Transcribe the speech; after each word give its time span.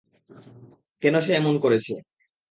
কেন 1.03 1.15
সে 1.19 1.31
এমন 1.35 1.55
করেছে। 1.59 1.93